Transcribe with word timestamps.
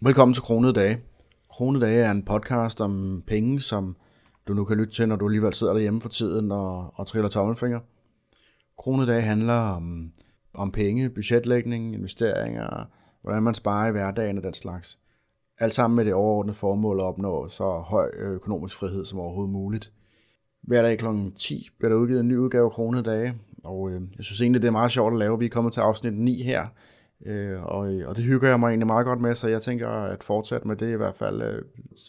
Velkommen 0.00 0.34
til 0.34 0.42
Kronede 0.42 0.72
Dage. 0.72 1.00
Kronede 1.50 1.84
Dage 1.84 2.04
er 2.04 2.10
en 2.10 2.22
podcast 2.22 2.80
om 2.80 3.22
penge, 3.26 3.60
som 3.60 3.96
du 4.48 4.54
nu 4.54 4.64
kan 4.64 4.76
lytte 4.76 4.94
til, 4.94 5.08
når 5.08 5.16
du 5.16 5.26
alligevel 5.26 5.54
sidder 5.54 5.72
derhjemme 5.72 6.00
for 6.00 6.08
tiden 6.08 6.52
og, 6.52 6.92
og 6.94 7.06
triller 7.06 7.28
tommelfinger. 7.28 7.80
Kronede 8.78 9.06
Dage 9.06 9.22
handler 9.22 9.54
om, 9.54 10.12
om 10.54 10.72
penge, 10.72 11.10
budgetlægning, 11.10 11.94
investeringer, 11.94 12.84
hvordan 13.22 13.42
man 13.42 13.54
sparer 13.54 13.88
i 13.88 13.90
hverdagen 13.90 14.38
og 14.38 14.44
den 14.44 14.54
slags. 14.54 14.98
Alt 15.58 15.74
sammen 15.74 15.96
med 15.96 16.04
det 16.04 16.14
overordnede 16.14 16.56
formål 16.56 17.00
at 17.00 17.04
opnå 17.04 17.48
så 17.48 17.64
høj 17.64 18.10
økonomisk 18.16 18.76
frihed 18.76 19.04
som 19.04 19.18
overhovedet 19.18 19.52
muligt. 19.52 19.92
Hver 20.62 20.82
dag 20.82 20.98
kl. 20.98 21.06
10 21.36 21.68
bliver 21.78 21.88
der 21.88 21.96
udgivet 21.96 22.20
en 22.20 22.28
ny 22.28 22.36
udgave 22.36 22.64
af 22.64 22.72
Kronede 22.72 23.02
Dage, 23.02 23.34
og 23.64 23.90
øh, 23.90 24.02
jeg 24.16 24.24
synes 24.24 24.40
egentlig, 24.40 24.62
det 24.62 24.68
er 24.68 24.72
meget 24.72 24.92
sjovt 24.92 25.12
at 25.12 25.18
lave. 25.18 25.38
Vi 25.38 25.44
er 25.44 25.50
kommet 25.50 25.72
til 25.72 25.80
afsnit 25.80 26.14
9 26.14 26.42
her, 26.42 26.66
Øh, 27.24 27.62
og, 27.62 27.78
og 28.06 28.16
det 28.16 28.24
hygger 28.24 28.48
jeg 28.48 28.60
mig 28.60 28.68
egentlig 28.68 28.86
meget 28.86 29.06
godt 29.06 29.20
med, 29.20 29.34
så 29.34 29.48
jeg 29.48 29.62
tænker 29.62 29.88
at 29.88 30.24
fortsætte 30.24 30.68
med 30.68 30.76
det 30.76 30.92
i 30.92 30.96
hvert 30.96 31.14
fald 31.14 31.42
øh, 31.42 31.62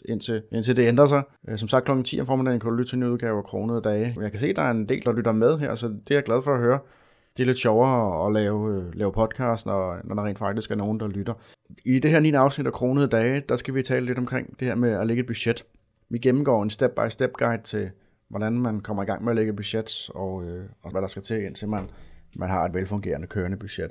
indtil, 0.04 0.42
indtil 0.52 0.76
det 0.76 0.88
ændrer 0.88 1.06
sig. 1.06 1.22
Øh, 1.48 1.58
som 1.58 1.68
sagt 1.68 1.84
kl. 1.84 2.02
10 2.02 2.20
om 2.20 2.26
formiddagen 2.26 2.60
kan 2.60 2.70
du 2.70 2.76
lytte 2.76 2.92
til 2.92 2.96
en 2.96 3.02
udgave 3.02 3.38
af 3.38 3.44
Kronede 3.44 3.80
Dage. 3.80 4.16
Jeg 4.20 4.30
kan 4.30 4.40
se, 4.40 4.46
at 4.46 4.56
der 4.56 4.62
er 4.62 4.70
en 4.70 4.88
del, 4.88 5.04
der 5.04 5.12
lytter 5.12 5.32
med 5.32 5.58
her, 5.58 5.74
så 5.74 5.88
det 5.88 6.10
er 6.10 6.14
jeg 6.14 6.24
glad 6.24 6.42
for 6.42 6.54
at 6.54 6.60
høre. 6.60 6.78
Det 7.36 7.42
er 7.42 7.46
lidt 7.46 7.58
sjovere 7.58 8.26
at 8.26 8.32
lave, 8.32 8.76
øh, 8.76 8.94
lave 8.94 9.12
podcast, 9.12 9.66
når, 9.66 10.00
når 10.04 10.14
der 10.14 10.24
rent 10.24 10.38
faktisk 10.38 10.70
er 10.70 10.74
nogen, 10.74 11.00
der 11.00 11.08
lytter. 11.08 11.34
I 11.84 11.98
det 11.98 12.10
her 12.10 12.20
9. 12.20 12.32
afsnit 12.32 12.66
af 12.66 12.72
Kronede 12.72 13.06
Dage, 13.06 13.42
der 13.48 13.56
skal 13.56 13.74
vi 13.74 13.82
tale 13.82 14.06
lidt 14.06 14.18
omkring 14.18 14.60
det 14.60 14.68
her 14.68 14.74
med 14.74 14.90
at 14.90 15.06
lægge 15.06 15.20
et 15.20 15.26
budget. 15.26 15.64
Vi 16.10 16.18
gennemgår 16.18 16.62
en 16.62 16.70
step-by-step 16.70 17.32
guide 17.32 17.62
til, 17.62 17.90
hvordan 18.28 18.52
man 18.52 18.80
kommer 18.80 19.02
i 19.02 19.06
gang 19.06 19.24
med 19.24 19.32
at 19.32 19.36
lægge 19.36 19.50
et 19.50 19.56
budget, 19.56 20.10
og, 20.14 20.44
øh, 20.44 20.64
og 20.82 20.90
hvad 20.90 21.02
der 21.02 21.08
skal 21.08 21.22
til, 21.22 21.44
indtil 21.44 21.68
man, 21.68 21.90
man 22.36 22.48
har 22.48 22.64
et 22.64 22.74
velfungerende 22.74 23.26
kørende 23.26 23.56
budget 23.56 23.90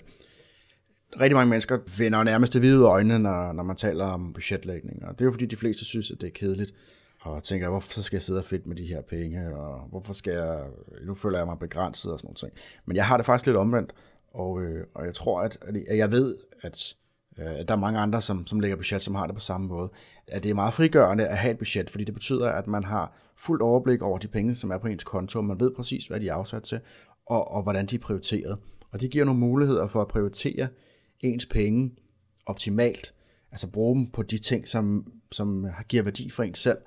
rigtig 1.19 1.35
mange 1.35 1.49
mennesker 1.49 1.77
vender 1.97 2.23
nærmest 2.23 2.53
det 2.53 2.61
hvide 2.61 2.83
øjne, 2.83 3.19
når, 3.19 3.53
når 3.53 3.63
man 3.63 3.75
taler 3.75 4.05
om 4.05 4.33
budgetlægning. 4.33 5.05
Og 5.05 5.13
det 5.13 5.21
er 5.21 5.25
jo 5.25 5.31
fordi, 5.31 5.45
de 5.45 5.55
fleste 5.55 5.85
synes, 5.85 6.11
at 6.11 6.21
det 6.21 6.27
er 6.27 6.31
kedeligt. 6.31 6.73
Og 7.21 7.43
tænker, 7.43 7.69
hvorfor 7.69 8.01
skal 8.01 8.17
jeg 8.17 8.21
sidde 8.21 8.39
og 8.39 8.45
fedt 8.45 8.67
med 8.67 8.75
de 8.75 8.85
her 8.85 9.01
penge, 9.01 9.55
og 9.55 9.87
hvorfor 9.89 10.13
skal 10.13 10.33
jeg, 10.33 10.63
nu 11.05 11.15
føler 11.15 11.37
jeg 11.37 11.47
mig 11.47 11.59
begrænset 11.59 12.11
og 12.13 12.19
sådan 12.19 12.35
noget. 12.41 12.53
Men 12.85 12.95
jeg 12.95 13.05
har 13.05 13.17
det 13.17 13.25
faktisk 13.25 13.45
lidt 13.45 13.57
omvendt, 13.57 13.93
og, 14.33 14.61
øh, 14.61 14.85
og 14.95 15.05
jeg 15.05 15.13
tror, 15.13 15.41
at, 15.41 15.57
at 15.87 15.97
jeg 15.97 16.11
ved, 16.11 16.37
øh, 16.63 16.71
at 17.37 17.67
der 17.67 17.73
er 17.73 17.75
mange 17.75 17.99
andre, 17.99 18.21
som, 18.21 18.47
som 18.47 18.59
lægger 18.59 18.77
budget, 18.77 19.01
som 19.01 19.15
har 19.15 19.25
det 19.25 19.35
på 19.35 19.39
samme 19.39 19.67
måde. 19.67 19.89
At 20.27 20.43
det 20.43 20.49
er 20.49 20.55
meget 20.55 20.73
frigørende 20.73 21.27
at 21.27 21.37
have 21.37 21.51
et 21.51 21.57
budget, 21.57 21.89
fordi 21.89 22.03
det 22.03 22.13
betyder, 22.13 22.49
at 22.49 22.67
man 22.67 22.83
har 22.83 23.17
fuldt 23.37 23.61
overblik 23.61 24.01
over 24.01 24.17
de 24.17 24.27
penge, 24.27 24.55
som 24.55 24.71
er 24.71 24.77
på 24.77 24.87
ens 24.87 25.03
konto, 25.03 25.41
man 25.41 25.59
ved 25.59 25.71
præcis, 25.75 26.07
hvad 26.07 26.19
de 26.19 26.27
er 26.27 26.33
afsat 26.33 26.63
til, 26.63 26.79
og, 27.25 27.51
og 27.51 27.63
hvordan 27.63 27.85
de 27.85 27.95
er 27.95 27.99
prioriteret. 27.99 28.57
Og 28.91 29.01
det 29.01 29.11
giver 29.11 29.25
nogle 29.25 29.39
muligheder 29.39 29.87
for 29.87 30.01
at 30.01 30.07
prioritere 30.07 30.67
ens 31.19 31.45
penge 31.45 31.91
optimalt. 32.45 33.13
Altså 33.51 33.71
bruge 33.71 33.95
dem 33.95 34.07
på 34.11 34.23
de 34.23 34.37
ting, 34.37 34.67
som, 34.67 35.13
som 35.31 35.67
giver 35.87 36.03
værdi 36.03 36.29
for 36.29 36.43
ens 36.43 36.59
selv. 36.59 36.77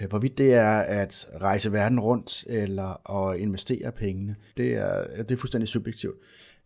Øh, 0.00 0.08
hvorvidt 0.08 0.38
det 0.38 0.54
er 0.54 0.78
at 0.80 1.26
rejse 1.40 1.72
verden 1.72 2.00
rundt 2.00 2.44
eller 2.48 3.10
at 3.10 3.40
investere 3.40 3.92
pengene, 3.92 4.36
det 4.56 4.74
er, 4.74 5.22
det 5.22 5.30
er 5.30 5.36
fuldstændig 5.36 5.68
subjektivt. 5.68 6.16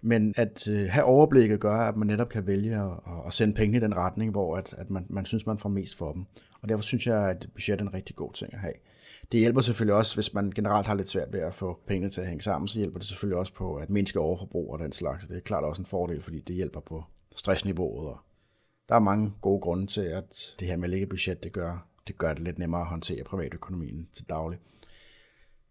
Men 0.00 0.34
at 0.36 0.68
øh, 0.68 0.88
have 0.88 1.04
overblikket 1.04 1.60
gør, 1.60 1.76
at 1.76 1.96
man 1.96 2.06
netop 2.06 2.28
kan 2.28 2.46
vælge 2.46 2.76
at, 2.76 2.90
at 3.26 3.32
sende 3.32 3.54
penge 3.54 3.76
i 3.76 3.80
den 3.80 3.96
retning, 3.96 4.30
hvor 4.30 4.56
at, 4.56 4.74
at 4.78 4.90
man, 4.90 5.06
man 5.08 5.26
synes, 5.26 5.46
man 5.46 5.58
får 5.58 5.68
mest 5.68 5.98
for 5.98 6.12
dem. 6.12 6.24
Og 6.60 6.68
derfor 6.68 6.82
synes 6.82 7.06
jeg, 7.06 7.30
at 7.30 7.48
budget 7.54 7.80
er 7.80 7.84
en 7.84 7.94
rigtig 7.94 8.16
god 8.16 8.32
ting 8.32 8.54
at 8.54 8.60
have. 8.60 8.74
Det 9.32 9.40
hjælper 9.40 9.60
selvfølgelig 9.60 9.94
også, 9.94 10.16
hvis 10.16 10.34
man 10.34 10.50
generelt 10.50 10.86
har 10.86 10.94
lidt 10.94 11.08
svært 11.08 11.32
ved 11.32 11.40
at 11.40 11.54
få 11.54 11.80
pengene 11.86 12.10
til 12.10 12.20
at 12.20 12.26
hænge 12.26 12.42
sammen, 12.42 12.68
så 12.68 12.78
hjælper 12.78 12.98
det 12.98 13.08
selvfølgelig 13.08 13.38
også 13.38 13.54
på 13.54 13.74
at 13.74 13.90
mindske 13.90 14.20
overforbrug 14.20 14.72
og 14.72 14.78
den 14.78 14.92
slags. 14.92 15.26
Det 15.26 15.36
er 15.36 15.40
klart 15.40 15.64
også 15.64 15.82
en 15.82 15.86
fordel, 15.86 16.22
fordi 16.22 16.40
det 16.40 16.56
hjælper 16.56 16.80
på 16.80 17.04
stressniveauet. 17.36 18.08
Og 18.08 18.18
der 18.88 18.94
er 18.94 19.00
mange 19.00 19.32
gode 19.40 19.60
grunde 19.60 19.86
til, 19.86 20.00
at 20.00 20.54
det 20.60 20.68
her 20.68 20.76
med 20.76 20.84
at 20.84 20.90
lægge 20.90 21.06
budget, 21.06 21.42
det 21.42 21.52
gør, 21.52 21.88
det 22.06 22.18
gør 22.18 22.32
det 22.34 22.42
lidt 22.42 22.58
nemmere 22.58 22.80
at 22.80 22.86
håndtere 22.86 23.24
privatøkonomien 23.24 24.08
til 24.12 24.24
daglig. 24.28 24.58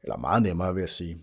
Eller 0.03 0.17
meget 0.17 0.43
nemmere, 0.43 0.73
vil 0.73 0.81
jeg 0.81 0.89
sige. 0.89 1.17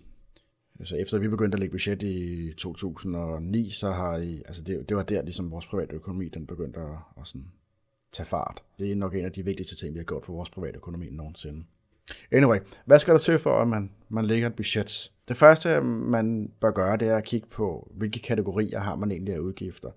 Altså 0.79 0.95
efter 0.95 1.19
vi 1.19 1.27
begyndte 1.27 1.55
at 1.55 1.59
lægge 1.59 1.71
budget 1.71 2.03
i 2.03 2.53
2009, 2.57 3.69
så 3.69 3.91
har 3.91 4.17
I, 4.17 4.37
altså 4.45 4.63
det, 4.63 4.89
det 4.89 4.97
var 4.97 5.03
der, 5.03 5.21
ligesom 5.21 5.51
vores 5.51 5.65
private 5.65 5.95
økonomi, 5.95 6.29
den 6.29 6.47
begyndte 6.47 6.79
at, 6.79 6.97
at 7.21 7.27
sådan 7.27 7.51
tage 8.11 8.27
fart. 8.27 8.63
Det 8.79 8.91
er 8.91 8.95
nok 8.95 9.15
en 9.15 9.25
af 9.25 9.31
de 9.31 9.45
vigtigste 9.45 9.75
ting, 9.75 9.93
vi 9.93 9.99
har 9.99 10.05
gjort 10.05 10.25
for 10.25 10.33
vores 10.33 10.49
private 10.49 10.75
økonomi 10.75 11.09
nogensinde. 11.09 11.65
Anyway, 12.31 12.59
hvad 12.85 12.99
skal 12.99 13.13
der 13.13 13.19
til 13.19 13.39
for, 13.39 13.61
at 13.61 13.67
man, 13.67 13.91
man 14.09 14.25
lægger 14.25 14.47
et 14.47 14.55
budget? 14.55 15.11
Det 15.27 15.37
første, 15.37 15.81
man 15.81 16.51
bør 16.61 16.71
gøre, 16.71 16.97
det 16.97 17.07
er 17.07 17.17
at 17.17 17.23
kigge 17.23 17.47
på, 17.47 17.91
hvilke 17.95 18.19
kategorier 18.19 18.79
har 18.79 18.95
man 18.95 19.11
egentlig 19.11 19.33
af 19.33 19.39
udgifter. 19.39 19.89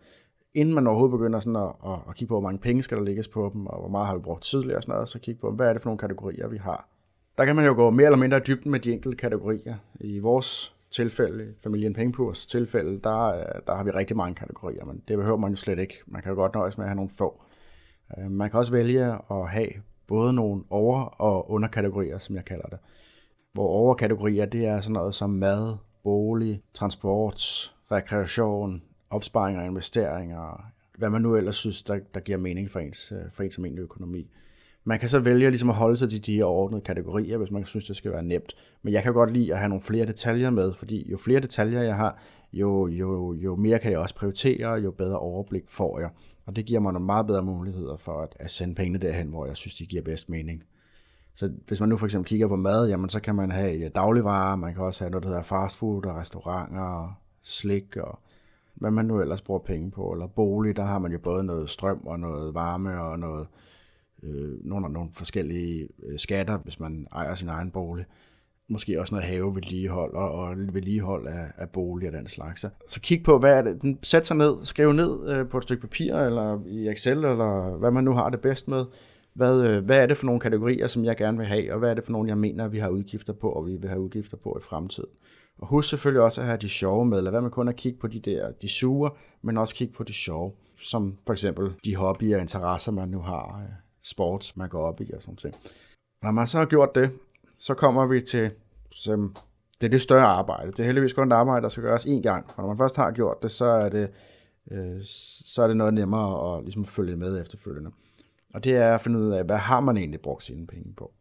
Inden 0.54 0.74
man 0.74 0.86
overhovedet 0.86 1.18
begynder 1.18 1.40
sådan 1.40 1.56
at, 1.56 1.72
at, 1.92 1.98
at 2.08 2.14
kigge 2.14 2.28
på, 2.28 2.34
hvor 2.34 2.48
mange 2.48 2.58
penge 2.58 2.82
skal 2.82 2.98
der 2.98 3.04
lægges 3.04 3.28
på 3.28 3.50
dem, 3.54 3.66
og 3.66 3.80
hvor 3.80 3.88
meget 3.88 4.06
har 4.06 4.16
vi 4.16 4.22
brugt 4.22 4.42
tidligere 4.42 4.76
og 4.76 4.82
sådan 4.82 4.92
noget, 4.92 5.08
så 5.08 5.18
kigge 5.18 5.40
på, 5.40 5.50
hvad 5.50 5.68
er 5.68 5.72
det 5.72 5.82
for 5.82 5.88
nogle 5.88 5.98
kategorier, 5.98 6.48
vi 6.48 6.56
har. 6.56 6.88
Der 7.38 7.44
kan 7.44 7.56
man 7.56 7.66
jo 7.66 7.74
gå 7.74 7.90
mere 7.90 8.06
eller 8.06 8.18
mindre 8.18 8.38
i 8.38 8.40
dybden 8.40 8.70
med 8.70 8.80
de 8.80 8.92
enkelte 8.92 9.16
kategorier. 9.16 9.76
I 10.00 10.18
vores 10.18 10.74
tilfælde, 10.90 11.54
familien 11.62 11.94
Pengepurs 11.94 12.46
tilfælde, 12.46 13.00
der, 13.04 13.42
der 13.66 13.74
har 13.74 13.84
vi 13.84 13.90
rigtig 13.90 14.16
mange 14.16 14.34
kategorier, 14.34 14.84
men 14.84 15.02
det 15.08 15.18
behøver 15.18 15.38
man 15.38 15.50
jo 15.50 15.56
slet 15.56 15.78
ikke. 15.78 15.94
Man 16.06 16.22
kan 16.22 16.30
jo 16.30 16.36
godt 16.36 16.54
nøjes 16.54 16.78
med 16.78 16.84
at 16.84 16.88
have 16.88 16.96
nogle 16.96 17.10
få. 17.18 17.42
Øh, 18.18 18.30
man 18.30 18.50
kan 18.50 18.58
også 18.58 18.72
vælge 18.72 19.04
at 19.30 19.48
have 19.48 19.68
både 20.12 20.32
nogle 20.32 20.62
over- 20.70 21.04
og 21.04 21.50
underkategorier, 21.50 22.18
som 22.18 22.36
jeg 22.36 22.44
kalder 22.44 22.66
det. 22.66 22.78
Hvor 23.52 23.66
overkategorier, 23.66 24.46
det 24.46 24.66
er 24.66 24.80
sådan 24.80 24.92
noget 24.92 25.14
som 25.14 25.30
mad, 25.30 25.76
bolig, 26.02 26.62
transport, 26.74 27.40
rekreation, 27.90 28.82
opsparing 29.10 29.58
og 29.58 29.66
investeringer, 29.66 30.72
hvad 30.98 31.10
man 31.10 31.22
nu 31.22 31.36
ellers 31.36 31.56
synes, 31.56 31.82
der, 31.82 31.98
der 32.14 32.20
giver 32.20 32.38
mening 32.38 32.70
for 32.70 32.80
ens, 32.80 33.12
øh, 33.12 33.30
for 33.32 33.42
ens 33.42 33.58
almindelige 33.58 33.84
økonomi. 33.84 34.30
Man 34.84 34.98
kan 34.98 35.08
så 35.08 35.18
vælge 35.18 35.50
ligesom 35.50 35.68
at 35.68 35.74
holde 35.74 35.96
sig 35.96 36.10
til 36.10 36.26
de 36.26 36.34
her 36.34 36.44
ordnede 36.44 36.82
kategorier, 36.82 37.36
hvis 37.36 37.50
man 37.50 37.66
synes, 37.66 37.86
det 37.86 37.96
skal 37.96 38.12
være 38.12 38.22
nemt. 38.22 38.54
Men 38.82 38.92
jeg 38.92 39.02
kan 39.02 39.12
godt 39.12 39.32
lide 39.32 39.52
at 39.52 39.58
have 39.58 39.68
nogle 39.68 39.82
flere 39.82 40.06
detaljer 40.06 40.50
med, 40.50 40.72
fordi 40.72 41.10
jo 41.10 41.16
flere 41.16 41.40
detaljer 41.40 41.82
jeg 41.82 41.96
har, 41.96 42.22
jo, 42.52 42.86
jo, 42.86 43.34
jo 43.34 43.56
mere 43.56 43.78
kan 43.78 43.90
jeg 43.92 43.98
også 43.98 44.14
prioritere, 44.14 44.72
jo 44.72 44.90
bedre 44.90 45.18
overblik 45.18 45.64
får 45.68 46.00
jeg. 46.00 46.10
Og 46.46 46.56
det 46.56 46.66
giver 46.66 46.80
mig 46.80 46.92
nogle 46.92 47.06
meget 47.06 47.26
bedre 47.26 47.42
muligheder 47.42 47.96
for 47.96 48.22
at, 48.22 48.36
at 48.36 48.50
sende 48.50 48.74
pengene 48.74 48.98
derhen, 48.98 49.28
hvor 49.28 49.46
jeg 49.46 49.56
synes, 49.56 49.74
de 49.74 49.86
giver 49.86 50.02
bedst 50.02 50.28
mening. 50.28 50.64
Så 51.34 51.52
hvis 51.66 51.80
man 51.80 51.88
nu 51.88 51.96
for 51.96 52.06
eksempel 52.06 52.28
kigger 52.28 52.48
på 52.48 52.56
mad, 52.56 52.88
jamen 52.88 53.08
så 53.08 53.20
kan 53.20 53.34
man 53.34 53.50
have 53.50 53.88
dagligvarer, 53.88 54.56
man 54.56 54.74
kan 54.74 54.82
også 54.82 55.04
have 55.04 55.10
noget, 55.10 55.22
der 55.22 55.28
hedder 55.28 55.42
fastfood 55.42 56.06
og 56.06 56.14
restauranter 56.16 56.82
og 56.82 57.12
slik 57.42 57.96
og 57.96 58.18
hvad 58.74 58.90
man 58.90 59.04
nu 59.04 59.20
ellers 59.20 59.40
bruger 59.40 59.60
penge 59.60 59.90
på. 59.90 60.12
Eller 60.12 60.26
bolig, 60.26 60.76
der 60.76 60.84
har 60.84 60.98
man 60.98 61.12
jo 61.12 61.18
både 61.18 61.44
noget 61.44 61.70
strøm 61.70 62.06
og 62.06 62.20
noget 62.20 62.54
varme 62.54 63.00
og 63.00 63.18
noget, 63.18 63.46
øh, 64.22 64.64
nogle, 64.64 64.88
nogle 64.88 65.10
forskellige 65.12 65.88
øh, 66.02 66.18
skatter, 66.18 66.58
hvis 66.58 66.80
man 66.80 67.06
ejer 67.12 67.34
sin 67.34 67.48
egen 67.48 67.70
bolig 67.70 68.04
måske 68.72 69.00
også 69.00 69.14
noget 69.14 69.28
havevedligehold 69.28 70.14
og, 70.14 70.32
og 70.32 70.56
vedligehold 70.72 71.26
af, 71.26 71.46
af 71.56 71.68
bolig 71.68 72.08
og 72.08 72.14
den 72.14 72.26
slags. 72.28 72.64
Så, 72.88 73.00
kig 73.00 73.22
på, 73.22 73.38
hvad 73.38 73.52
er 73.52 73.62
det? 73.62 73.96
Sæt 74.02 74.26
sig 74.26 74.36
ned, 74.36 74.54
skriv 74.64 74.92
ned 74.92 75.28
øh, 75.28 75.48
på 75.48 75.58
et 75.58 75.62
stykke 75.62 75.80
papir, 75.80 76.14
eller 76.14 76.60
i 76.66 76.88
Excel, 76.88 77.18
eller 77.18 77.76
hvad 77.76 77.90
man 77.90 78.04
nu 78.04 78.12
har 78.12 78.30
det 78.30 78.40
bedst 78.40 78.68
med. 78.68 78.84
Hvad, 79.34 79.64
øh, 79.64 79.84
hvad 79.84 79.98
er 79.98 80.06
det 80.06 80.16
for 80.16 80.26
nogle 80.26 80.40
kategorier, 80.40 80.86
som 80.86 81.04
jeg 81.04 81.16
gerne 81.16 81.38
vil 81.38 81.46
have, 81.46 81.72
og 81.72 81.78
hvad 81.78 81.90
er 81.90 81.94
det 81.94 82.04
for 82.04 82.12
nogle, 82.12 82.28
jeg 82.28 82.38
mener, 82.38 82.68
vi 82.68 82.78
har 82.78 82.88
udgifter 82.88 83.32
på, 83.32 83.48
og 83.48 83.66
vi 83.66 83.76
vil 83.76 83.88
have 83.88 84.00
udgifter 84.00 84.36
på 84.36 84.58
i 84.60 84.62
fremtiden. 84.62 85.10
Og 85.58 85.68
husk 85.68 85.88
selvfølgelig 85.88 86.22
også 86.22 86.40
at 86.40 86.46
have 86.46 86.58
de 86.58 86.68
sjove 86.68 87.06
med, 87.06 87.18
eller 87.18 87.30
hvad 87.30 87.40
man 87.40 87.50
kun 87.50 87.68
at 87.68 87.76
kigge 87.76 87.98
på 87.98 88.06
de 88.06 88.20
der, 88.20 88.50
de 88.62 88.68
sure, 88.68 89.10
men 89.42 89.56
også 89.56 89.74
kigge 89.74 89.94
på 89.94 90.02
de 90.04 90.12
sjove, 90.12 90.52
som 90.80 91.16
for 91.26 91.32
eksempel 91.32 91.72
de 91.84 91.96
hobbyer 91.96 92.36
og 92.36 92.42
interesser, 92.42 92.92
man 92.92 93.08
nu 93.08 93.20
har, 93.20 93.62
øh, 93.62 93.74
sports, 94.02 94.56
man 94.56 94.68
går 94.68 94.86
op 94.86 95.00
i 95.00 95.12
og 95.12 95.22
sådan 95.22 95.38
noget. 95.42 95.58
Når 96.22 96.30
man 96.30 96.46
så 96.46 96.58
har 96.58 96.64
gjort 96.64 96.94
det, 96.94 97.10
så 97.58 97.74
kommer 97.74 98.06
vi 98.06 98.20
til, 98.20 98.50
så 98.92 99.28
det 99.80 99.86
er 99.86 99.90
det 99.90 100.00
større 100.00 100.26
arbejde. 100.26 100.70
Det 100.72 100.80
er 100.80 100.84
heldigvis 100.84 101.12
kun 101.12 101.32
et 101.32 101.36
arbejde, 101.36 101.62
der 101.62 101.68
skal 101.68 101.82
gøres 101.82 102.06
én 102.06 102.22
gang. 102.22 102.50
For 102.50 102.62
når 102.62 102.68
man 102.68 102.78
først 102.78 102.96
har 102.96 103.10
gjort 103.10 103.42
det, 103.42 103.50
så 103.50 103.64
er 103.64 103.88
det, 103.88 104.10
øh, 104.70 104.96
så 105.44 105.62
er 105.62 105.66
det 105.66 105.76
noget 105.76 105.94
nemmere 105.94 106.56
at 106.56 106.64
ligesom 106.64 106.84
følge 106.84 107.16
med 107.16 107.40
efterfølgende. 107.40 107.90
Og 108.54 108.64
det 108.64 108.76
er 108.76 108.94
at 108.94 109.00
finde 109.00 109.18
ud 109.18 109.30
af, 109.30 109.44
hvad 109.44 109.56
har 109.56 109.80
man 109.80 109.96
egentlig 109.96 110.20
brugt 110.20 110.44
sine 110.44 110.66
penge 110.66 110.94
på. 110.96 111.12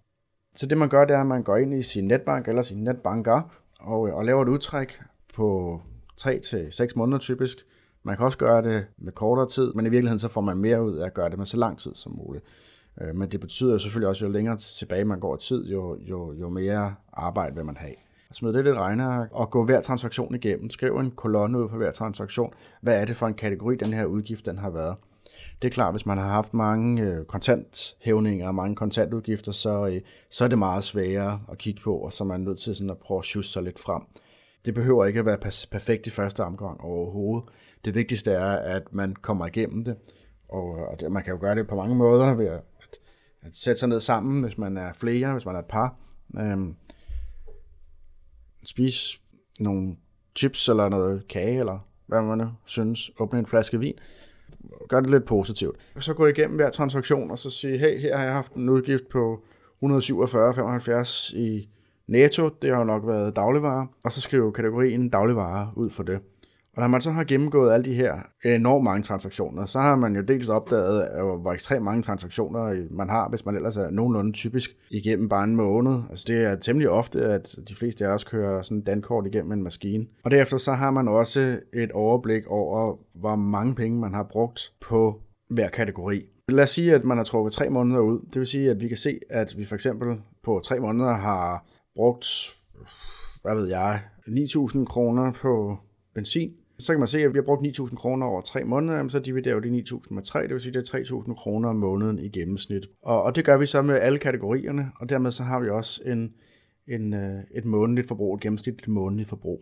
Så 0.56 0.66
det 0.66 0.78
man 0.78 0.90
gør, 0.90 1.06
det 1.06 1.16
er, 1.16 1.22
at 1.22 1.28
man 1.28 1.44
går 1.44 1.58
ind 1.58 1.74
i 1.74 1.82
sin 1.82 2.08
netbank 2.08 2.48
eller 2.48 2.62
sin 2.62 2.84
netbanker 2.84 3.42
og, 3.80 4.08
øh, 4.08 4.16
og 4.16 4.26
laver 4.26 4.42
et 4.42 4.50
udtræk 4.50 5.02
på 5.34 5.82
3-6 6.22 6.88
måneder 6.96 7.20
typisk. 7.20 7.58
Man 8.04 8.18
kan 8.18 8.26
også 8.26 8.38
gøre 8.38 8.62
det 8.62 8.86
med 8.98 9.12
kortere 9.12 9.48
tid, 9.48 9.74
men 9.74 9.86
i 9.86 9.90
virkeligheden 9.90 10.20
så 10.20 10.28
får 10.28 10.42
man 10.42 10.58
mere 10.58 10.84
ud 10.84 10.98
af 10.98 11.06
at 11.06 11.14
gøre 11.14 11.30
det 11.30 11.38
med 11.38 11.46
så 11.46 11.58
lang 11.58 11.80
tid 11.80 11.92
som 11.96 12.12
muligt. 12.26 12.46
Øh, 13.02 13.16
men 13.16 13.32
det 13.32 13.40
betyder 13.40 13.72
jo 13.72 13.80
selvfølgelig 13.80 14.10
også, 14.10 14.26
at 14.26 14.30
jo 14.30 14.34
længere 14.34 14.58
tilbage 14.58 15.06
man 15.06 15.20
går 15.20 15.36
i 15.36 15.40
tid, 15.40 15.66
jo, 15.66 15.98
jo, 16.02 16.34
jo 16.34 16.50
mere 16.50 16.96
arbejde 17.14 17.56
vil 17.56 17.66
man 17.66 17.78
have. 17.78 17.94
Smid 18.34 18.54
det 18.54 18.64
lidt 18.64 18.78
regneark 18.78 19.30
og 19.32 19.50
gå 19.50 19.66
hver 19.66 19.82
transaktion 19.82 20.36
igennem. 20.36 20.70
Skriv 20.70 20.96
en 20.96 21.12
kolonne 21.12 21.64
ud 21.64 21.70
for 21.70 21.78
hver 21.78 21.92
transaktion. 21.92 22.54
Hvad 22.82 23.02
er 23.02 23.06
det 23.06 23.16
for 23.16 23.28
en 23.28 23.34
kategori, 23.34 23.76
den 23.76 23.94
her 23.94 24.06
udgift 24.06 24.46
den 24.46 24.58
har 24.58 24.70
været? 24.70 24.96
Det 25.62 25.68
er 25.68 25.72
klart, 25.72 25.94
hvis 25.94 26.06
man 26.06 26.18
har 26.18 26.28
haft 26.28 26.54
mange 26.54 27.02
øh, 27.02 27.26
kontanthævninger 27.26 28.48
og 28.48 28.56
mange 28.56 28.76
kontantudgifter, 28.76 29.52
så, 29.52 29.88
øh, 29.88 30.02
så 30.30 30.44
er 30.44 30.48
det 30.48 30.60
meget 30.60 30.84
sværere 30.84 31.42
at 31.52 31.58
kigge 31.58 31.82
på, 31.84 31.96
og 31.96 32.14
så 32.14 32.24
er 32.24 32.28
man 32.28 32.42
nødt 32.42 32.60
til 32.60 32.76
sådan 32.76 32.90
at 32.90 32.98
prøve 32.98 33.18
at 33.18 33.26
sjusse 33.26 33.52
sig 33.52 33.64
lidt 33.64 33.80
frem. 33.80 34.02
Det 34.66 34.74
behøver 34.74 35.06
ikke 35.06 35.20
at 35.20 35.26
være 35.26 35.38
perfekt 35.72 36.08
i 36.08 36.10
første 36.10 36.44
omgang 36.44 36.82
overhovedet. 36.82 37.50
Det 37.86 37.96
vigtigste 37.96 38.32
er, 38.32 38.52
at 38.52 38.84
man 38.92 39.16
kommer 39.22 39.46
igennem 39.46 39.84
det, 39.84 39.96
Og, 40.50 40.64
og 40.64 41.00
det, 41.00 41.12
man 41.12 41.24
kan 41.24 41.34
jo 41.34 41.40
gøre 41.42 41.56
det 41.56 41.68
på 41.68 41.76
mange 41.76 41.96
måder 41.96 42.34
ved 42.34 42.48
at, 42.48 42.62
at 43.42 43.58
sætte 43.58 43.80
sig 43.80 43.90
ned 43.90 44.00
sammen, 44.00 44.44
hvis 44.44 44.58
man 44.58 44.78
er 44.78 44.94
flere, 44.94 45.32
hvis 45.32 45.46
man 45.46 45.56
er 45.56 45.60
et 45.60 45.66
par. 45.66 45.96
Øhm, 46.40 46.76
spise 48.66 49.20
nogle 49.60 49.96
chips 50.36 50.70
eller 50.70 50.90
noget 50.90 51.28
kage, 51.28 51.60
eller 51.60 51.80
hvad 52.08 52.22
man 52.22 52.38
nu 52.38 52.50
synes. 52.66 53.12
Åbne 53.20 53.40
en 53.40 53.46
flaske 53.46 53.80
vin. 53.80 53.94
Gør 54.90 55.00
det 55.00 55.10
lidt 55.10 55.26
positivt. 55.26 55.76
Og 55.96 56.04
så 56.04 56.14
gå 56.14 56.26
igennem 56.26 56.56
hver 56.56 56.70
transaktion, 56.70 57.32
og 57.32 57.40
så 57.40 57.50
sige, 57.50 57.78
hey, 57.78 58.00
her 58.02 58.18
har 58.18 58.24
jeg 58.24 58.34
haft 58.34 58.54
en 58.54 58.70
udgift 58.70 59.10
på 59.10 59.44
147,75 59.84 61.38
i 61.38 61.70
netto. 62.08 62.50
Det 62.62 62.70
har 62.70 62.78
jo 62.78 62.84
nok 62.84 63.08
været 63.08 63.36
dagligvarer. 63.36 63.88
Og 64.04 64.12
så 64.12 64.22
skrive 64.22 64.54
kategorien 64.54 65.10
dagligvarer 65.10 65.74
ud 65.76 65.90
for 65.90 66.04
det. 66.04 66.20
Og 66.74 66.82
når 66.82 66.88
man 66.88 67.02
så 67.02 67.12
har 67.12 67.24
gennemgået 67.24 67.74
alle 67.74 67.86
de 67.86 67.94
her 67.94 68.14
enormt 68.46 68.84
mange 68.84 69.04
transaktioner, 69.04 69.66
så 69.66 69.80
har 69.80 69.96
man 69.96 70.16
jo 70.16 70.22
dels 70.22 70.50
opdaget, 70.50 71.10
øh, 71.20 71.42
hvor 71.42 71.52
ekstremt 71.52 71.86
mange 71.86 72.04
transaktioner 72.04 72.64
øh, 72.64 72.92
man 72.92 73.10
har, 73.10 73.30
hvis 73.30 73.46
man 73.46 73.56
ellers 73.56 73.78
er 73.78 73.90
nogenlunde 73.90 74.32
typisk 74.32 74.72
igennem 74.92 75.30
bare 75.30 75.44
en 75.44 75.56
måned. 75.56 76.02
Altså 76.10 76.26
det 76.28 76.44
er 76.44 76.56
temmelig 76.56 76.90
ofte, 76.90 77.22
at 77.22 77.56
de 77.70 77.76
fleste 77.76 78.06
af 78.06 78.10
os 78.10 78.24
kører 78.24 78.62
sådan 78.62 78.78
en 78.78 78.84
dankort 78.84 79.28
igennem 79.28 79.52
en 79.52 79.64
maskine. 79.64 80.06
Og 80.24 80.32
derefter 80.32 80.58
så 80.58 80.74
har 80.74 80.92
man 80.92 81.08
også 81.08 81.60
et 81.74 81.92
overblik 81.92 82.48
over, 82.48 82.98
hvor 83.16 83.36
mange 83.36 83.76
penge 83.76 84.00
man 84.00 84.14
har 84.14 84.24
brugt 84.24 84.74
på 84.82 85.22
hver 85.50 85.70
kategori. 85.70 86.26
Lad 86.50 86.64
os 86.64 86.70
sige, 86.70 86.96
at 86.96 87.04
man 87.04 87.18
har 87.18 87.24
trukket 87.24 87.54
tre 87.54 87.70
måneder 87.70 88.00
ud. 88.00 88.20
Det 88.20 88.36
vil 88.36 88.48
sige, 88.48 88.70
at 88.70 88.82
vi 88.82 88.88
kan 88.88 88.98
se, 88.98 89.20
at 89.30 89.54
vi 89.58 89.66
for 89.66 89.76
eksempel 89.76 90.22
på 90.44 90.62
tre 90.64 90.80
måneder 90.80 91.14
har 91.14 91.66
brugt, 91.96 92.28
hvad 93.42 93.56
ved 93.56 93.68
jeg, 93.68 94.00
9.000 94.28 94.86
kroner 94.86 95.32
på 95.32 95.78
benzin, 96.16 96.52
så 96.82 96.94
kan 96.94 97.00
man 97.00 97.08
se, 97.08 97.20
at 97.20 97.34
vi 97.34 97.38
har 97.38 97.44
brugt 97.44 97.80
9.000 97.80 97.96
kroner 97.96 98.26
over 98.26 98.42
tre 98.42 98.64
måneder, 98.64 99.08
så 99.08 99.20
dividerer 99.20 99.60
vi 99.60 99.70
de 99.70 99.84
9.000 99.88 100.14
med 100.14 100.24
3, 100.24 100.42
det 100.42 100.50
vil 100.50 100.62
sige, 100.62 100.78
at 100.78 100.86
det 100.94 100.94
er 100.94 101.22
3.000 101.22 101.34
kroner 101.34 101.70
om 101.70 101.76
måneden 101.76 102.20
i 102.20 102.30
gennemsnit. 102.30 102.88
Og, 103.02 103.24
og 103.24 103.36
det 103.36 103.46
gør 103.46 103.58
vi 103.58 103.66
så 103.66 103.82
med 103.82 103.96
alle 103.96 104.20
kategorierne, 104.20 104.92
og 105.00 105.10
dermed 105.10 105.32
så 105.32 105.44
har 105.44 105.60
vi 105.60 105.70
også 105.70 106.02
en, 106.06 106.34
en, 106.88 107.14
øh, 107.14 107.40
et 107.52 107.66
månedligt 107.66 108.08
forbrug, 108.08 108.36
et 108.36 108.42
gennemsnitligt 108.42 108.88
månedligt 108.88 109.30
forbrug. 109.30 109.62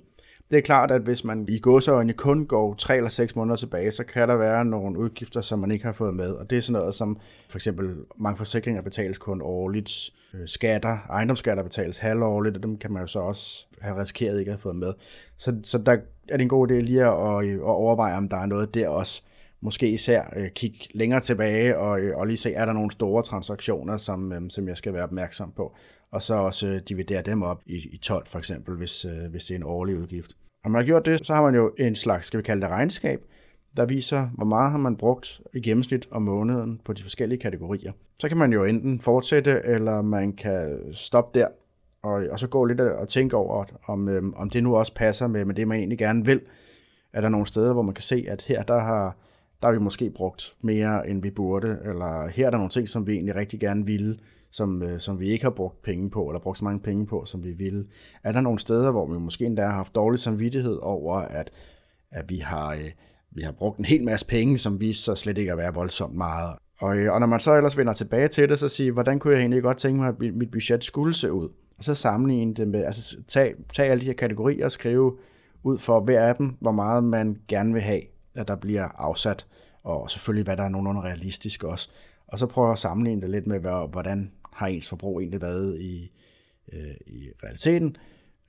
Det 0.52 0.58
er 0.58 0.62
klart, 0.62 0.92
at 0.92 1.02
hvis 1.02 1.24
man 1.24 1.46
i 1.50 1.60
godsøjne 1.60 2.14
kun 2.14 2.46
går 2.46 2.74
3 2.74 2.98
eller 2.98 3.10
6 3.10 3.36
måneder 3.36 3.56
tilbage, 3.56 3.92
så 3.92 4.04
kan 4.04 4.30
der 4.30 4.36
være 4.36 4.66
nogle 4.66 5.00
udgifter, 5.00 5.42
som 5.42 5.60
man 5.60 5.72
ikke 5.72 5.86
har 5.86 5.94
fået 5.94 6.14
med. 6.14 6.32
Og 6.32 6.50
det 6.50 6.58
er 6.58 6.62
sådan 6.62 6.80
noget 6.80 6.96
som 6.96 7.20
for 7.50 7.58
eksempel 7.58 7.96
mange 8.18 8.38
forsikringer 8.38 8.82
betales 8.82 9.18
kun 9.18 9.42
årligt, 9.42 10.12
øh, 10.34 10.48
skatter, 10.48 10.98
ejendomsskatter 11.10 11.64
betales 11.64 11.98
halvårligt, 11.98 12.58
og 12.58 12.64
dem 12.64 12.78
kan 12.78 12.92
man 12.92 13.02
jo 13.02 13.08
så 13.08 13.20
også 13.20 13.68
have 13.82 14.02
risikeret 14.02 14.40
ikke 14.40 14.50
at 14.50 14.54
have 14.54 14.62
fået 14.62 14.76
med. 14.76 14.94
Så, 15.38 15.60
så 15.64 15.78
der 15.78 15.98
er 16.32 16.38
det 16.38 16.44
en 16.44 16.50
god 16.50 16.72
idé 16.72 16.74
lige 16.74 17.06
at, 17.06 17.46
øh, 17.46 17.54
at 17.54 17.62
overveje, 17.62 18.18
om 18.18 18.30
der 18.30 18.38
er 18.38 18.46
noget 18.46 18.74
der 18.74 18.88
også. 18.88 19.24
Måske 19.62 19.90
især 19.90 20.34
øh, 20.36 20.50
kigge 20.50 20.78
længere 20.94 21.20
tilbage 21.20 21.78
og, 21.78 22.00
øh, 22.00 22.18
og 22.18 22.28
lige 22.28 22.38
se, 22.38 22.54
er 22.54 22.66
der 22.66 22.74
nogle 22.74 22.92
store 22.92 23.24
transaktioner, 23.24 23.98
som, 23.98 24.32
øh, 24.34 24.42
som 24.50 24.68
jeg 24.68 24.78
skal 24.78 24.94
være 24.94 25.04
opmærksom 25.04 25.52
på. 25.52 25.76
Og 26.12 26.22
så 26.22 26.34
også 26.34 26.68
øh, 26.68 26.82
dividere 26.90 27.22
dem 27.22 27.42
op 27.42 27.62
i, 27.66 27.76
i 27.92 27.98
12 27.98 28.28
for 28.28 28.40
eksempel, 28.40 28.76
hvis, 28.76 29.06
øh, 29.06 29.32
hvis 29.32 29.44
det 29.44 29.52
er 29.52 29.58
en 29.58 29.64
årlig 29.64 29.98
udgift. 29.98 30.32
Når 30.64 30.72
man 30.72 30.82
har 30.82 30.86
gjort 30.86 31.06
det, 31.06 31.26
så 31.26 31.34
har 31.34 31.42
man 31.42 31.56
jo 31.56 31.74
en 31.78 31.96
slags, 31.96 32.28
skal 32.28 32.38
vi 32.38 32.44
kalde 32.44 32.62
det 32.62 32.70
regnskab, 32.70 33.20
der 33.78 33.86
viser, 33.86 34.30
hvor 34.36 34.46
meget 34.46 34.72
har 34.72 34.78
man 34.78 34.96
brugt 34.96 35.42
i 35.54 35.62
gennemsnit 35.62 36.08
om 36.12 36.22
måneden 36.22 36.82
på 36.86 36.94
de 36.94 37.02
forskellige 37.02 37.40
kategorier. 37.40 37.92
Så 38.20 38.28
kan 38.28 38.38
man 38.38 38.54
jo 38.54 38.64
enten 38.64 39.02
fortsætte, 39.02 39.62
eller 39.64 40.02
man 40.02 40.34
kan 40.34 40.80
stoppe 40.94 41.40
der, 41.40 41.48
og, 42.02 42.24
og 42.32 42.40
så 42.40 42.48
gå 42.48 42.66
lidt 42.66 42.82
og 42.82 43.08
tænke 43.08 43.38
over, 43.38 43.66
om, 43.88 44.10
øhm, 44.10 44.34
om 44.36 44.50
det 44.50 44.64
nu 44.64 44.76
også 44.76 44.94
passer 44.94 45.28
med, 45.28 45.46
med 45.46 45.56
det, 45.56 45.68
man 45.68 45.78
egentlig 45.78 45.98
gerne 45.98 46.26
vil. 46.26 46.42
Er 47.14 47.22
der 47.22 47.30
nogle 47.30 47.48
steder, 47.48 47.74
hvor 47.74 47.82
man 47.82 47.94
kan 47.94 48.02
se, 48.02 48.26
at 48.28 48.42
her 48.42 48.64
der 48.64 48.80
har, 48.80 49.18
der 49.62 49.68
har 49.68 49.74
vi 49.74 49.80
måske 49.80 50.10
brugt 50.10 50.56
mere, 50.62 51.10
end 51.10 51.22
vi 51.22 51.32
burde, 51.32 51.78
eller 51.86 52.28
her 52.28 52.46
er 52.46 52.50
der 52.50 52.58
nogle 52.58 52.70
ting, 52.70 52.90
som 52.90 53.08
vi 53.08 53.14
egentlig 53.14 53.36
rigtig 53.36 53.60
gerne 53.60 53.86
ville, 53.86 54.20
som, 54.52 54.84
øh, 54.84 55.00
som 55.00 55.20
vi 55.20 55.30
ikke 55.30 55.44
har 55.44 55.52
brugt 55.52 55.82
penge 55.82 56.10
på, 56.10 56.26
eller 56.30 56.40
brugt 56.40 56.58
så 56.58 56.64
mange 56.64 56.80
penge 56.80 57.06
på, 57.06 57.26
som 57.26 57.44
vi 57.44 57.52
ville. 57.52 57.86
Er 58.24 58.32
der 58.32 58.42
nogle 58.42 58.60
steder, 58.60 58.92
hvor 58.92 59.08
vi 59.14 59.20
måske 59.20 59.46
endda 59.46 59.62
har 59.62 59.72
haft 59.72 59.96
dårlig 59.96 60.20
samvittighed 60.20 60.78
over, 60.82 61.16
at, 61.16 61.52
at 62.12 62.30
vi 62.30 62.38
har... 62.38 62.74
Øh, 62.74 62.92
vi 63.32 63.42
har 63.42 63.52
brugt 63.52 63.78
en 63.78 63.86
hel 63.86 64.04
masse 64.04 64.26
penge, 64.26 64.58
som 64.58 64.80
viste 64.80 65.04
sig 65.04 65.18
slet 65.18 65.38
ikke 65.38 65.52
at 65.52 65.58
være 65.58 65.74
voldsomt 65.74 66.16
meget. 66.16 66.56
Og, 66.80 66.98
øh, 66.98 67.14
og 67.14 67.20
når 67.20 67.28
man 67.28 67.40
så 67.40 67.56
ellers 67.56 67.78
vender 67.78 67.94
tilbage 67.94 68.28
til 68.28 68.50
det, 68.50 68.60
så 68.60 68.68
siger 68.68 68.92
hvordan 68.92 69.20
kunne 69.20 69.34
jeg 69.34 69.40
egentlig 69.40 69.64
godt 69.64 69.78
tænke 69.78 70.00
mig, 70.00 70.08
at 70.08 70.36
mit 70.36 70.52
budget 70.52 70.84
skulle 70.84 71.14
se 71.14 71.32
ud? 71.32 71.50
Og 71.80 71.86
så 71.86 71.96
sammenligne 71.96 72.54
det 72.54 72.68
med, 72.68 72.84
altså 72.84 73.18
tag, 73.28 73.56
tag 73.74 73.90
alle 73.90 74.02
de 74.02 74.06
her 74.06 74.14
kategorier 74.14 74.66
og 74.66 74.72
skrive 74.72 75.18
ud 75.64 75.78
for 75.78 76.00
hver 76.00 76.28
af 76.28 76.36
dem, 76.36 76.56
hvor 76.60 76.72
meget 76.72 77.04
man 77.04 77.42
gerne 77.48 77.74
vil 77.74 77.82
have, 77.82 78.02
at 78.36 78.48
der 78.48 78.56
bliver 78.56 78.84
afsat, 78.84 79.46
og 79.84 80.10
selvfølgelig 80.10 80.44
hvad 80.44 80.58
der 80.58 80.64
er 80.64 80.70
nogenlunde 80.70 81.02
realistisk 81.02 81.64
også. 81.64 81.90
Og 82.28 82.40
så 82.40 82.48
prøve 82.48 82.72
at 82.72 82.80
sammenligne 82.80 83.22
det 83.22 83.30
lidt 83.30 83.48
med, 83.48 83.60
hvordan 83.60 84.32
har 84.54 84.68
ens 84.68 84.90
forbrug 84.90 85.20
egentlig 85.20 85.42
været 85.42 85.80
i, 85.80 86.12
øh, 86.74 86.96
i 87.08 87.30
realiteten. 87.44 87.98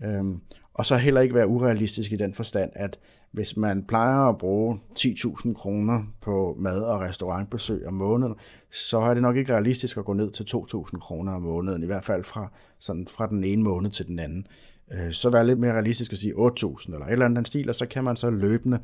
Øhm, 0.05 0.41
og 0.75 0.87
så 0.87 0.97
heller 0.97 1.20
ikke 1.20 1.35
være 1.35 1.49
urealistisk 1.49 2.12
i 2.12 2.17
den 2.17 2.35
forstand, 2.35 2.70
at 2.75 2.99
hvis 3.32 3.56
man 3.56 3.85
plejer 3.85 4.29
at 4.29 4.38
bruge 4.38 4.81
10.000 4.99 5.55
kroner 5.55 6.02
på 6.20 6.56
mad- 6.58 6.82
og 6.82 7.00
restaurantbesøg 7.00 7.87
om 7.87 7.94
måneden, 7.94 8.35
så 8.73 8.99
er 9.00 9.14
det 9.14 9.23
nok 9.23 9.37
ikke 9.37 9.52
realistisk 9.52 9.97
at 9.97 10.05
gå 10.05 10.12
ned 10.12 10.31
til 10.31 10.44
2.000 10.44 10.99
kroner 10.99 11.32
om 11.32 11.43
måneden, 11.43 11.82
i 11.82 11.87
hvert 11.87 12.05
fald 12.05 12.25
fra, 12.25 12.52
sådan 12.79 13.08
fra 13.08 13.26
den 13.26 13.44
ene 13.44 13.62
måned 13.62 13.91
til 13.91 14.06
den 14.06 14.19
anden. 14.19 14.47
Øh, 14.93 15.12
så 15.12 15.31
være 15.31 15.47
lidt 15.47 15.58
mere 15.58 15.73
realistisk 15.73 16.12
at 16.12 16.19
sige 16.19 16.35
8.000 16.35 16.93
eller 16.93 17.06
et 17.06 17.12
eller 17.12 17.25
andet 17.25 17.46
stil, 17.46 17.69
og 17.69 17.75
så 17.75 17.87
kan 17.87 18.05
man 18.05 18.17
så 18.17 18.31
løbende 18.31 18.79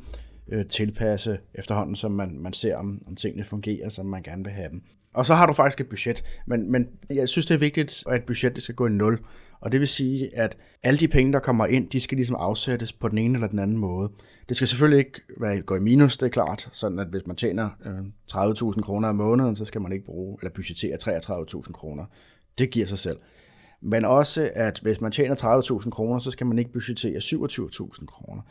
øh, 0.47 0.65
tilpasse 0.65 1.37
efterhånden, 1.53 1.95
som 1.95 2.11
man, 2.11 2.39
man 2.39 2.53
ser, 2.53 2.77
om, 2.77 3.01
om 3.07 3.15
tingene 3.15 3.43
fungerer, 3.43 3.89
som 3.89 4.05
man 4.05 4.23
gerne 4.23 4.43
vil 4.43 4.53
have 4.53 4.69
dem. 4.69 4.81
Og 5.13 5.25
så 5.25 5.33
har 5.33 5.45
du 5.45 5.53
faktisk 5.53 5.81
et 5.81 5.89
budget, 5.89 6.23
men, 6.45 6.71
men 6.71 6.87
jeg 7.09 7.29
synes, 7.29 7.45
det 7.45 7.55
er 7.55 7.59
vigtigt, 7.59 8.03
at 8.09 8.23
budgettet 8.23 8.63
skal 8.63 8.75
gå 8.75 8.87
i 8.87 8.89
nul. 8.89 9.19
Og 9.59 9.71
det 9.71 9.79
vil 9.79 9.87
sige, 9.87 10.37
at 10.37 10.57
alle 10.83 10.99
de 10.99 11.07
penge, 11.07 11.33
der 11.33 11.39
kommer 11.39 11.65
ind, 11.65 11.89
de 11.89 11.99
skal 11.99 12.15
ligesom 12.15 12.35
afsættes 12.39 12.93
på 12.93 13.07
den 13.07 13.17
ene 13.17 13.33
eller 13.33 13.47
den 13.47 13.59
anden 13.59 13.77
måde. 13.77 14.09
Det 14.49 14.55
skal 14.55 14.67
selvfølgelig 14.67 15.05
ikke 15.05 15.21
være, 15.39 15.61
gå 15.61 15.75
i 15.75 15.79
minus, 15.79 16.17
det 16.17 16.25
er 16.25 16.29
klart. 16.29 16.69
Sådan 16.71 16.99
at 16.99 17.07
hvis 17.07 17.27
man 17.27 17.35
tjener 17.35 17.69
øh, 17.85 18.71
30.000 18.71 18.81
kroner 18.81 19.09
om 19.09 19.15
måneden, 19.15 19.55
så 19.55 19.65
skal 19.65 19.81
man 19.81 19.91
ikke 19.91 20.05
bruge 20.05 20.37
eller 20.41 20.51
budgettere 20.53 20.97
33.000 21.03 21.71
kroner. 21.71 22.05
Det 22.57 22.69
giver 22.69 22.85
sig 22.85 22.99
selv. 22.99 23.17
Men 23.81 24.05
også, 24.05 24.51
at 24.53 24.79
hvis 24.79 25.01
man 25.01 25.11
tjener 25.11 25.35
30.000 25.81 25.89
kroner, 25.89 26.19
så 26.19 26.31
skal 26.31 26.47
man 26.47 26.59
ikke 26.59 26.71
budgettere 26.71 27.17
27.000 27.17 28.05
kroner. 28.05 28.41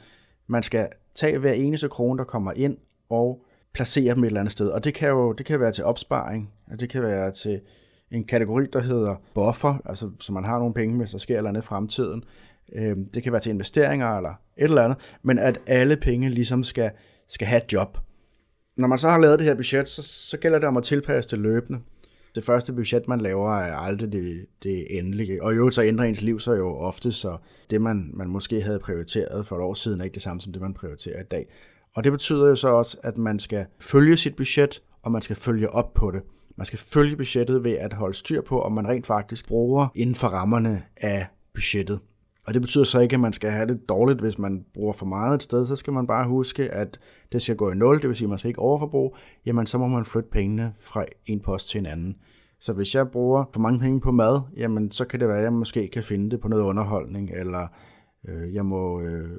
Man 0.47 0.63
skal 0.63 0.89
tage 1.15 1.39
hver 1.39 1.53
eneste 1.53 1.89
krone, 1.89 2.19
der 2.19 2.25
kommer 2.25 2.53
ind, 2.53 2.77
og 3.11 3.45
placere 3.73 4.15
dem 4.15 4.25
et 4.25 4.27
eller 4.27 4.41
andet 4.41 4.53
sted. 4.53 4.69
Og 4.69 4.85
det 4.85 4.95
kan 4.95 5.09
jo 5.09 5.33
det 5.33 5.47
kan 5.47 5.61
være 5.61 5.73
til 5.73 5.85
opsparing, 5.85 6.53
og 6.71 6.81
det 6.81 6.91
kan 6.91 7.03
være 7.03 7.33
til 7.33 7.61
en 8.11 8.25
kategori, 8.25 8.67
der 8.73 8.81
hedder 8.81 9.15
buffer, 9.35 9.75
altså 9.85 10.11
så 10.21 10.33
man 10.33 10.45
har 10.45 10.59
nogle 10.59 10.75
penge, 10.75 10.97
hvis 10.97 11.11
der 11.11 11.19
sker 11.19 11.37
eller 11.37 11.49
andet 11.49 11.63
i 11.63 11.67
fremtiden. 11.67 12.25
Øhm, 12.73 13.09
det 13.15 13.23
kan 13.23 13.33
være 13.33 13.41
til 13.41 13.51
investeringer 13.51 14.17
eller 14.17 14.31
et 14.31 14.65
eller 14.65 14.83
andet, 14.83 14.99
men 15.23 15.39
at 15.39 15.61
alle 15.67 15.97
penge 15.97 16.31
ligesom 16.31 16.65
skal, 16.65 16.91
skal 17.29 17.47
have 17.47 17.63
et 17.65 17.73
job. 17.73 17.99
Når 18.77 18.89
man 18.89 18.99
så 18.99 19.09
har 19.09 19.19
lavet 19.19 19.39
det 19.39 19.47
her 19.47 19.55
budget, 19.55 19.89
så, 19.89 20.03
så 20.03 20.39
gælder 20.39 20.59
det 20.59 20.69
om 20.69 20.77
at 20.77 20.83
tilpasse 20.83 21.31
det 21.31 21.39
løbende. 21.39 21.81
Det 22.35 22.45
første 22.45 22.73
budget, 22.73 23.09
man 23.09 23.21
laver, 23.21 23.59
er 23.59 23.77
aldrig 23.77 24.13
det, 24.13 24.47
det 24.63 24.99
endelige. 24.99 25.43
Og 25.43 25.57
jo, 25.57 25.71
så 25.71 25.83
ændrer 25.83 26.05
ens 26.05 26.23
liv 26.23 26.41
sig 26.41 26.59
jo 26.59 26.77
ofte, 26.77 27.13
så 27.13 27.37
det, 27.71 27.83
man, 27.83 28.11
man 28.15 28.29
måske 28.29 28.63
havde 28.63 28.79
prioriteret 28.79 29.47
for 29.47 29.57
et 29.57 29.63
år 29.63 29.75
siden, 29.75 30.01
er 30.01 30.05
ikke 30.05 30.15
det 30.15 30.23
samme 30.23 30.41
som 30.41 30.53
det, 30.53 30.63
man 30.63 30.75
prioriterer 30.75 31.21
i 31.21 31.25
dag. 31.25 31.47
Og 31.95 32.05
det 32.05 32.13
betyder 32.13 32.47
jo 32.47 32.55
så 32.55 32.69
også, 32.69 32.97
at 33.03 33.19
man 33.19 33.39
skal 33.39 33.67
følge 33.81 34.17
sit 34.17 34.37
budget, 34.37 34.83
og 35.03 35.13
man 35.13 35.23
skal 35.23 35.37
følge 35.37 35.71
op 35.71 35.95
på 35.95 36.11
det. 36.11 36.23
Man 36.57 36.67
skal 36.67 36.79
følge 36.79 37.17
budgettet 37.17 37.65
ved 37.65 37.73
at 37.73 37.93
holde 37.93 38.15
styr 38.15 38.41
på, 38.43 38.61
om 38.61 38.73
man 38.73 38.89
rent 38.89 39.07
faktisk 39.07 39.49
bruger 39.49 39.89
inden 39.95 40.15
for 40.15 40.29
rammerne 40.29 40.83
af 40.97 41.27
budgettet. 41.55 42.01
Og 42.47 42.55
det 42.55 42.63
betyder 42.63 42.85
så 42.85 43.01
ikke, 43.01 43.15
at 43.15 43.21
man 43.21 43.33
skal 43.33 43.51
have 43.51 43.67
det 43.67 43.89
dårligt, 43.89 44.21
hvis 44.21 44.39
man 44.39 44.65
bruger 44.75 44.93
for 44.93 45.07
meget 45.07 45.35
et 45.35 45.43
sted. 45.43 45.67
Så 45.67 45.77
skal 45.77 45.93
man 45.93 46.07
bare 46.07 46.29
huske, 46.29 46.71
at 46.73 47.01
det 47.33 47.43
skal 47.43 47.57
gå 47.57 47.71
i 47.71 47.75
nul, 47.75 48.03
det 48.03 48.09
vil 48.09 48.17
sige, 48.17 48.27
at 48.27 48.31
man 48.31 48.39
skal 48.39 48.49
ikke 48.49 48.61
overforbruge. 48.61 49.11
Jamen, 49.47 49.67
så 49.67 49.79
må 49.79 49.87
man 49.87 50.05
flytte 50.05 50.29
pengene 50.29 50.73
fra 50.81 51.05
en 51.27 51.41
post 51.41 51.69
til 51.69 51.79
en 51.79 51.87
anden. 51.87 52.17
Så 52.61 52.73
hvis 52.73 52.95
jeg 52.95 53.09
bruger 53.09 53.45
for 53.53 53.61
mange 53.61 53.81
penge 53.81 54.01
på 54.01 54.13
mad, 54.13 54.41
jamen 54.57 54.91
så 54.91 55.05
kan 55.05 55.21
det 55.21 55.29
være, 55.29 55.39
at 55.39 55.45
jeg 55.45 55.53
måske 55.53 55.89
kan 55.89 56.03
finde 56.03 56.31
det 56.31 56.41
på 56.41 56.49
noget 56.49 56.63
underholdning, 56.63 57.31
eller 57.31 57.67
øh, 58.29 58.55
jeg 58.55 58.67
må 58.67 59.01
øh, 59.01 59.31
øh 59.31 59.39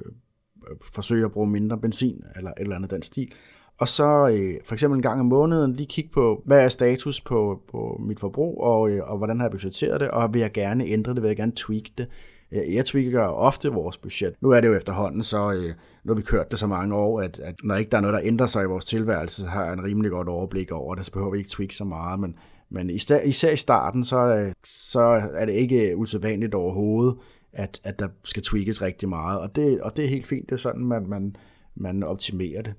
forsøge 0.94 1.24
at 1.24 1.32
bruge 1.32 1.46
mindre 1.46 1.78
benzin, 1.78 2.22
eller 2.36 2.50
et 2.50 2.54
eller 2.58 2.76
andet 2.76 2.90
den 2.90 3.02
stil. 3.02 3.32
Og 3.80 3.88
så 3.88 4.28
øh, 4.28 4.54
for 4.64 4.74
eksempel 4.74 4.96
en 4.96 5.02
gang 5.02 5.20
om 5.20 5.26
måneden 5.26 5.72
lige 5.72 5.86
kigge 5.86 6.10
på, 6.14 6.42
hvad 6.46 6.64
er 6.64 6.68
status 6.68 7.20
på, 7.20 7.62
på 7.70 8.00
mit 8.06 8.20
forbrug, 8.20 8.62
og, 8.64 8.90
øh, 8.90 9.10
og 9.10 9.18
hvordan 9.18 9.38
har 9.38 9.46
jeg 9.46 9.50
budgetteret 9.50 10.00
det, 10.00 10.10
og 10.10 10.34
vil 10.34 10.40
jeg 10.40 10.52
gerne 10.52 10.84
ændre 10.86 11.14
det, 11.14 11.22
vil 11.22 11.28
jeg 11.28 11.36
gerne 11.36 11.52
tweak 11.56 11.82
det. 11.98 12.06
Øh, 12.52 12.74
jeg 12.74 12.84
tweaker 12.84 13.20
ofte 13.20 13.68
vores 13.68 13.96
budget. 13.96 14.34
Nu 14.40 14.50
er 14.50 14.60
det 14.60 14.68
jo 14.68 14.74
efterhånden, 14.74 15.22
så 15.22 15.52
øh, 15.52 15.74
nu 16.04 16.12
har 16.12 16.14
vi 16.14 16.22
kørt 16.22 16.50
det 16.50 16.58
så 16.58 16.66
mange 16.66 16.94
år, 16.94 17.20
at, 17.20 17.40
at 17.40 17.54
når 17.64 17.74
ikke 17.74 17.90
der 17.90 17.96
er 17.96 18.00
noget, 18.00 18.14
der 18.14 18.20
ændrer 18.24 18.46
sig 18.46 18.64
i 18.64 18.66
vores 18.66 18.84
tilværelse, 18.84 19.40
så 19.40 19.46
har 19.46 19.64
jeg 19.64 19.72
en 19.72 19.84
rimelig 19.84 20.10
godt 20.10 20.28
overblik 20.28 20.72
over 20.72 20.94
det, 20.94 21.04
så 21.04 21.12
behøver 21.12 21.30
vi 21.30 21.38
ikke 21.38 21.50
tweak 21.50 21.72
så 21.72 21.84
meget. 21.84 22.20
Men, 22.20 22.34
men 22.70 22.90
især, 22.90 23.20
især 23.20 23.50
i 23.50 23.56
starten, 23.56 24.04
så, 24.04 24.18
øh, 24.18 24.52
så 24.64 25.00
er 25.34 25.44
det 25.44 25.52
ikke 25.52 25.96
usædvanligt 25.96 26.54
overhovedet, 26.54 27.16
at, 27.52 27.80
at 27.84 27.98
der 27.98 28.08
skal 28.24 28.42
tweakes 28.42 28.82
rigtig 28.82 29.08
meget. 29.08 29.40
Og 29.40 29.56
det, 29.56 29.80
og 29.80 29.96
det 29.96 30.04
er 30.04 30.08
helt 30.08 30.26
fint, 30.26 30.46
det 30.46 30.52
er 30.52 30.56
sådan, 30.56 30.84
man, 30.84 31.08
man, 31.08 31.36
man 31.76 32.02
optimerer 32.02 32.62
det. 32.62 32.74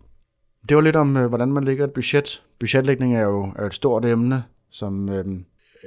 Det 0.69 0.77
var 0.77 0.81
lidt 0.81 0.95
om, 0.95 1.17
øh, 1.17 1.27
hvordan 1.27 1.51
man 1.51 1.63
lægger 1.63 1.83
et 1.83 1.93
budget. 1.93 2.43
Budgetlægning 2.59 3.15
er 3.15 3.21
jo, 3.21 3.51
er 3.55 3.65
et 3.65 3.73
stort 3.73 4.05
emne, 4.05 4.43
som 4.69 5.09
øh, 5.09 5.25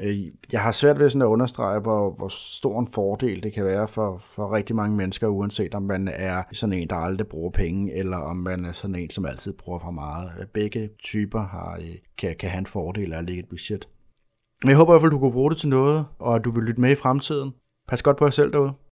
øh, 0.03 0.19
jeg 0.53 0.61
har 0.61 0.73
svært 0.73 0.99
ved 0.99 1.11
sådan 1.11 1.23
at 1.23 1.27
understrege, 1.27 1.81
hvor, 1.81 2.11
hvor 2.11 2.29
stor 2.29 2.81
en 2.81 2.89
fordel 2.95 3.43
det 3.43 3.53
kan 3.53 3.65
være 3.65 3.89
for, 3.89 4.19
for 4.19 4.55
rigtig 4.55 4.77
mange 4.77 4.97
mennesker, 4.97 5.29
uanset 5.29 5.75
om 5.75 5.83
man 5.83 6.09
er 6.09 6.43
sådan 6.53 6.73
en, 6.73 6.89
der 6.89 6.97
aldrig 6.97 7.27
bruger 7.27 7.51
penge, 7.51 7.95
eller 7.95 8.17
om 8.17 8.37
man 8.37 8.65
er 8.65 8.73
sådan 8.73 8.97
en, 8.97 9.11
som 9.11 9.27
altid 9.27 9.53
bruger 9.53 9.79
for 9.79 9.91
meget. 9.91 10.31
Begge 10.53 10.91
typer 11.05 11.41
har, 11.41 11.79
øh, 11.81 11.95
kan, 12.19 12.37
kan 12.41 12.51
have 12.51 12.59
en 12.59 12.67
fordel 12.67 13.13
af 13.13 13.19
at 13.19 13.25
lægge 13.25 13.43
et 13.43 13.49
budget. 13.49 13.89
Men 14.63 14.69
jeg 14.69 14.77
håber 14.77 14.93
i 14.93 14.95
hvert 14.95 15.03
fald, 15.03 15.11
du 15.11 15.19
kunne 15.19 15.33
bruge 15.33 15.51
det 15.51 15.59
til 15.59 15.69
noget, 15.69 16.07
og 16.19 16.35
at 16.35 16.45
du 16.45 16.51
vil 16.51 16.65
lytte 16.65 16.81
med 16.81 16.91
i 16.91 16.95
fremtiden. 16.95 17.53
Pas 17.89 18.03
godt 18.03 18.17
på 18.17 18.25
jer 18.25 18.31
selv 18.31 18.53
derude. 18.53 18.73